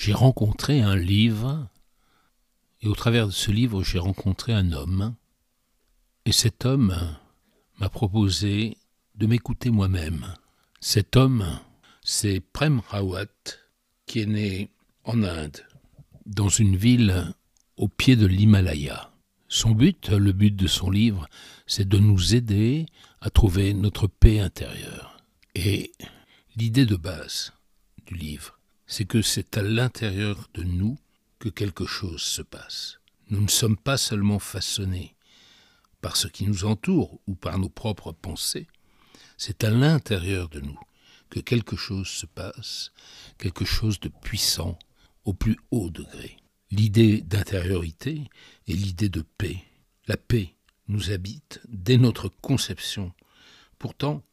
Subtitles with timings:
[0.00, 1.68] J'ai rencontré un livre,
[2.80, 5.14] et au travers de ce livre, j'ai rencontré un homme,
[6.24, 6.96] et cet homme
[7.78, 8.78] m'a proposé
[9.16, 10.34] de m'écouter moi-même.
[10.80, 11.44] Cet homme,
[12.02, 13.26] c'est Prem Rawat,
[14.06, 14.70] qui est né
[15.04, 15.66] en Inde,
[16.24, 17.34] dans une ville
[17.76, 19.12] au pied de l'Himalaya.
[19.48, 21.28] Son but, le but de son livre,
[21.66, 22.86] c'est de nous aider
[23.20, 25.18] à trouver notre paix intérieure.
[25.54, 25.92] Et
[26.56, 27.52] l'idée de base
[28.06, 28.59] du livre,
[28.90, 30.98] c'est que c'est à l'intérieur de nous
[31.38, 32.98] que quelque chose se passe.
[33.28, 35.14] Nous ne sommes pas seulement façonnés
[36.00, 38.66] par ce qui nous entoure ou par nos propres pensées,
[39.36, 40.78] c'est à l'intérieur de nous
[41.30, 42.90] que quelque chose se passe,
[43.38, 44.76] quelque chose de puissant
[45.24, 46.36] au plus haut degré.
[46.72, 48.24] L'idée d'intériorité
[48.66, 49.62] est l'idée de paix.
[50.08, 50.56] La paix
[50.88, 53.12] nous habite dès notre conception.
[53.78, 54.24] Pourtant,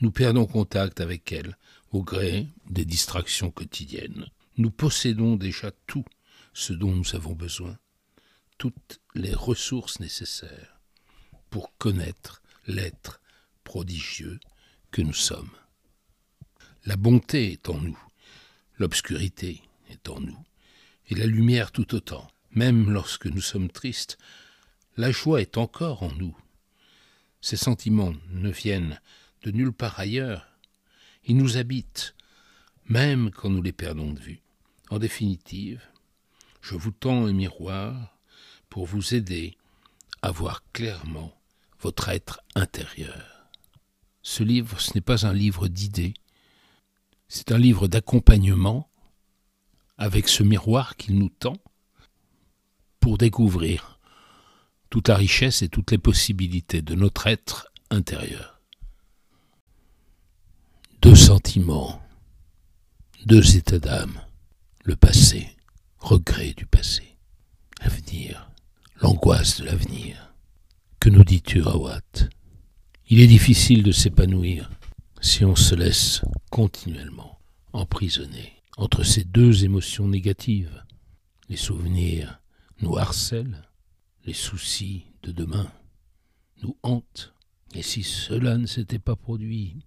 [0.00, 1.56] nous perdons contact avec elle
[1.94, 4.26] au gré des distractions quotidiennes.
[4.56, 6.04] Nous possédons déjà tout
[6.52, 7.78] ce dont nous avons besoin,
[8.58, 10.80] toutes les ressources nécessaires
[11.50, 13.20] pour connaître l'être
[13.62, 14.40] prodigieux
[14.90, 15.50] que nous sommes.
[16.84, 17.98] La bonté est en nous,
[18.76, 20.44] l'obscurité est en nous,
[21.08, 22.28] et la lumière tout autant.
[22.50, 24.18] Même lorsque nous sommes tristes,
[24.96, 26.36] la joie est encore en nous.
[27.40, 29.00] Ces sentiments ne viennent
[29.42, 30.53] de nulle part ailleurs.
[31.26, 32.14] Ils nous habitent,
[32.86, 34.42] même quand nous les perdons de vue.
[34.90, 35.80] En définitive,
[36.60, 38.18] je vous tends un miroir
[38.68, 39.56] pour vous aider
[40.22, 41.34] à voir clairement
[41.80, 43.48] votre être intérieur.
[44.22, 46.14] Ce livre, ce n'est pas un livre d'idées,
[47.28, 48.88] c'est un livre d'accompagnement
[49.96, 51.56] avec ce miroir qu'il nous tend
[53.00, 53.98] pour découvrir
[54.90, 58.53] toute la richesse et toutes les possibilités de notre être intérieur.
[61.04, 62.00] Deux sentiments,
[63.26, 64.18] deux états d'âme,
[64.84, 65.50] le passé,
[65.98, 67.18] regret du passé,
[67.82, 68.50] l'avenir,
[69.02, 70.32] l'angoisse de l'avenir.
[71.00, 72.30] Que nous dis-tu, Rawat?
[73.10, 74.70] Il est difficile de s'épanouir
[75.20, 77.38] si on se laisse continuellement
[77.74, 80.82] emprisonner entre ces deux émotions négatives.
[81.50, 82.40] Les souvenirs
[82.80, 83.68] nous harcèlent,
[84.24, 85.70] les soucis de demain
[86.62, 87.34] nous hantent.
[87.74, 89.84] Et si cela ne s'était pas produit,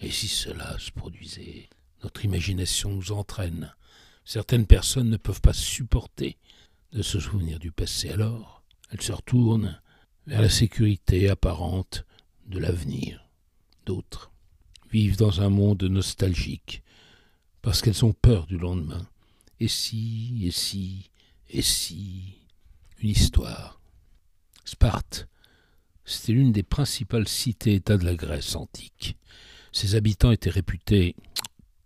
[0.00, 1.68] et si cela se produisait,
[2.02, 3.74] notre imagination nous entraîne.
[4.24, 6.36] Certaines personnes ne peuvent pas supporter
[6.92, 9.80] de se souvenir du passé, alors elles se retournent
[10.26, 12.04] vers la sécurité apparente
[12.46, 13.28] de l'avenir.
[13.86, 14.32] D'autres
[14.90, 16.82] vivent dans un monde nostalgique,
[17.62, 19.06] parce qu'elles ont peur du lendemain.
[19.60, 21.10] Et si, et si,
[21.50, 22.38] et si,
[23.00, 23.80] une histoire.
[24.64, 25.28] Sparte,
[26.04, 29.16] c'était l'une des principales cités-États de la Grèce antique.
[29.74, 31.16] Ses habitants étaient réputés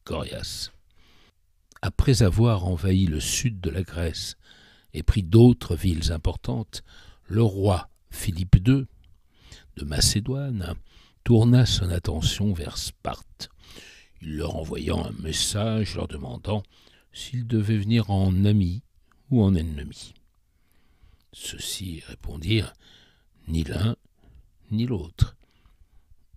[0.05, 0.73] coriaces.
[1.81, 4.37] Après avoir envahi le sud de la Grèce
[4.93, 6.83] et pris d'autres villes importantes,
[7.25, 8.85] le roi Philippe II
[9.77, 10.75] de Macédoine
[11.25, 13.49] tourna son attention vers Sparte,
[14.21, 16.63] il leur envoyant un message leur demandant
[17.15, 18.83] s'ils devaient venir en amis
[19.31, 20.13] ou en ennemis.
[21.33, 22.75] Ceux-ci répondirent
[23.47, 23.97] ni l'un
[24.71, 25.37] ni l'autre.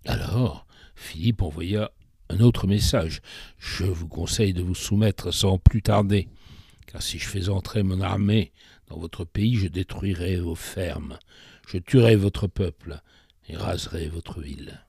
[0.05, 0.65] Alors
[1.01, 1.91] Philippe envoya
[2.29, 3.21] un autre message.
[3.57, 6.29] Je vous conseille de vous soumettre sans plus tarder,
[6.87, 8.53] car si je fais entrer mon armée
[8.87, 11.17] dans votre pays, je détruirai vos fermes,
[11.67, 13.01] je tuerai votre peuple
[13.49, 14.85] et raserai votre ville.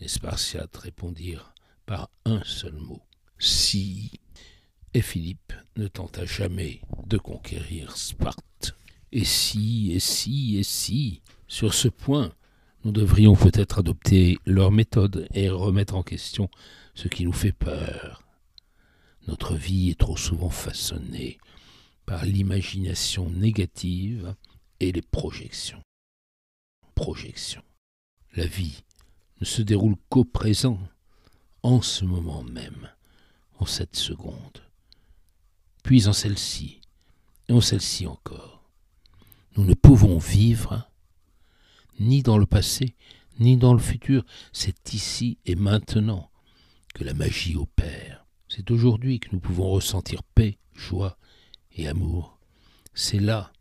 [0.00, 1.52] Les Spartiates répondirent
[1.86, 3.02] par un seul mot
[3.40, 4.12] si.
[4.94, 8.74] Et Philippe ne tenta jamais de conquérir Sparte.
[9.12, 11.22] Et si, et si, et si.
[11.48, 12.32] Sur ce point,
[12.84, 16.48] nous devrions peut-être adopter leur méthode et remettre en question
[16.94, 18.22] ce qui nous fait peur.
[19.26, 21.38] Notre vie est trop souvent façonnée
[22.06, 24.34] par l'imagination négative
[24.80, 25.82] et les projections.
[26.94, 27.62] Projections.
[28.34, 28.82] La vie
[29.40, 30.78] ne se déroule qu'au présent,
[31.62, 32.90] en ce moment même,
[33.58, 34.62] en cette seconde,
[35.82, 36.80] puis en celle-ci,
[37.48, 38.62] et en celle-ci encore.
[39.56, 40.89] Nous ne pouvons vivre
[42.00, 42.96] ni dans le passé,
[43.38, 46.30] ni dans le futur, c'est ici et maintenant
[46.94, 48.26] que la magie opère.
[48.48, 51.16] C'est aujourd'hui que nous pouvons ressentir paix, joie
[51.72, 52.38] et amour.
[52.94, 53.52] C'est là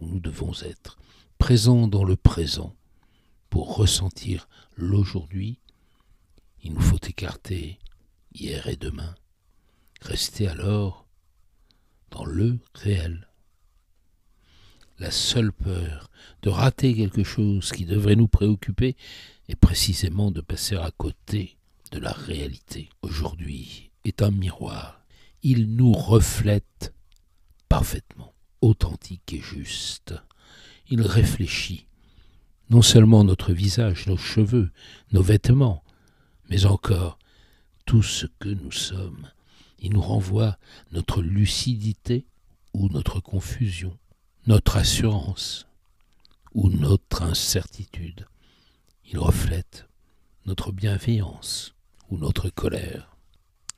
[0.00, 0.98] où nous devons être,
[1.38, 2.74] présents dans le présent,
[3.50, 5.60] pour ressentir l'aujourd'hui,
[6.62, 7.78] il nous faut écarter
[8.34, 9.14] hier et demain,
[10.00, 11.06] rester alors
[12.10, 13.28] dans le réel.
[15.02, 16.10] La seule peur
[16.42, 18.96] de rater quelque chose qui devrait nous préoccuper
[19.48, 21.58] est précisément de passer à côté
[21.90, 22.88] de la réalité.
[23.02, 25.02] Aujourd'hui est un miroir
[25.42, 26.94] il nous reflète
[27.68, 30.14] parfaitement, authentique et juste.
[30.88, 31.88] Il réfléchit
[32.70, 34.70] non seulement notre visage, nos cheveux,
[35.10, 35.82] nos vêtements,
[36.48, 37.18] mais encore
[37.86, 39.28] tout ce que nous sommes.
[39.80, 40.58] Il nous renvoie
[40.92, 42.24] notre lucidité
[42.72, 43.98] ou notre confusion,
[44.48, 45.68] notre assurance
[46.52, 48.26] ou notre incertitude.
[49.06, 49.86] Il reflète
[50.46, 51.76] notre bienveillance
[52.10, 53.16] ou notre colère.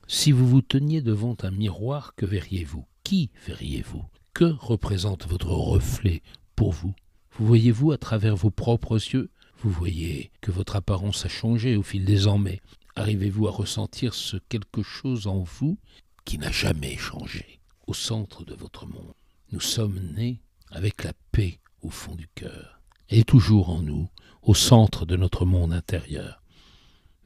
[0.07, 2.83] Si vous vous teniez devant un miroir, que verriez-vous?
[3.03, 4.05] Qui verriez-vous?
[4.33, 6.23] Que représente votre reflet
[6.55, 6.95] pour vous?
[7.33, 9.29] Vous voyez-vous à travers vos propres yeux?
[9.59, 12.59] Vous voyez que votre apparence a changé au fil des ans, mais
[12.95, 15.77] arrivez-vous à ressentir ce quelque chose en vous
[16.25, 19.13] qui n'a jamais changé au centre de votre monde?
[19.51, 20.39] Nous sommes nés
[20.71, 24.09] avec la paix au fond du cœur, et toujours en nous,
[24.41, 26.41] au centre de notre monde intérieur.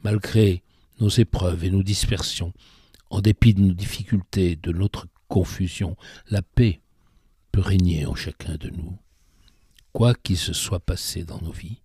[0.03, 0.63] Malgré
[0.99, 2.53] nos épreuves et nos dispersions,
[3.09, 5.95] en dépit de nos difficultés, de notre confusion,
[6.29, 6.81] la paix
[7.51, 8.97] peut régner en chacun de nous.
[9.93, 11.81] Quoi qu'il se soit passé dans nos vies,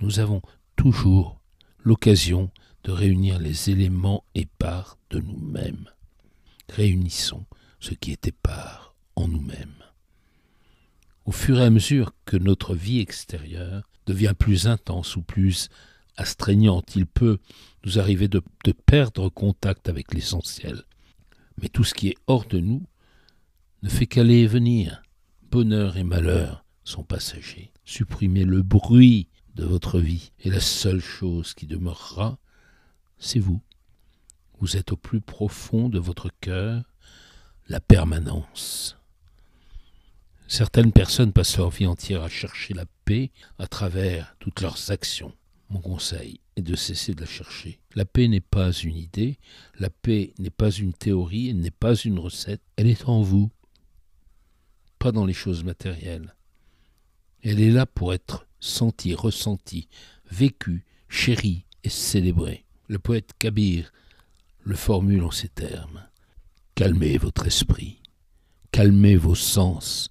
[0.00, 0.42] nous avons
[0.76, 1.40] toujours
[1.78, 2.50] l'occasion
[2.84, 5.90] de réunir les éléments épars de nous-mêmes.
[6.70, 7.44] Réunissons
[7.80, 9.82] ce qui est épars en nous-mêmes.
[11.28, 15.68] Au fur et à mesure que notre vie extérieure devient plus intense ou plus
[16.16, 17.36] astreignante, il peut
[17.84, 18.42] nous arriver de,
[18.86, 20.84] perdre contact avec l'essentiel.
[21.60, 22.82] Mais tout ce qui est hors de nous
[23.82, 25.02] ne fait qu'aller et venir.
[25.50, 27.72] Bonheur et malheur sont passagers.
[27.84, 32.38] Supprimez le bruit de votre vie, et la seule chose qui demeurera,
[33.18, 33.60] c'est vous.
[34.60, 36.84] Vous êtes au plus profond de votre cœur,
[37.68, 38.97] la permanence.
[40.50, 45.34] Certaines personnes passent leur vie entière à chercher la paix à travers toutes leurs actions.
[45.68, 47.80] Mon conseil est de cesser de la chercher.
[47.94, 49.38] La paix n'est pas une idée,
[49.78, 53.50] la paix n'est pas une théorie, elle n'est pas une recette, elle est en vous,
[54.98, 56.34] pas dans les choses matérielles.
[57.42, 59.86] Elle est là pour être sentie, ressentie,
[60.30, 62.64] vécue, chérie et célébrée.
[62.88, 63.92] Le poète Kabir
[64.62, 66.02] le formule en ces termes.
[66.74, 68.00] Calmez votre esprit,
[68.72, 70.10] calmez vos sens,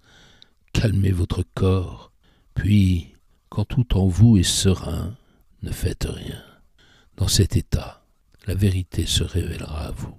[0.74, 2.12] calmez votre corps,
[2.54, 3.14] puis,
[3.50, 5.16] quand tout en vous est serein,
[5.64, 6.44] ne faites rien.
[7.16, 8.06] Dans cet état,
[8.46, 10.16] la vérité se révélera à vous.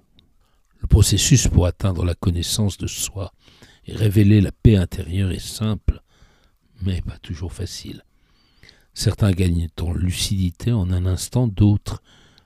[0.79, 3.33] Le processus pour atteindre la connaissance de soi
[3.85, 6.01] et révéler la paix intérieure est simple,
[6.81, 8.03] mais pas toujours facile.
[8.93, 12.01] Certains gagnent en lucidité en un instant, d'autres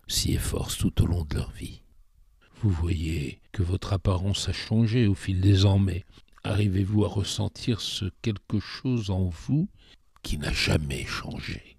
[0.07, 1.81] s'y efforcent tout au long de leur vie.
[2.61, 6.05] Vous voyez que votre apparence a changé au fil des ans, mais
[6.43, 9.69] arrivez-vous à ressentir ce quelque chose en vous
[10.21, 11.72] qui n'a jamais changé?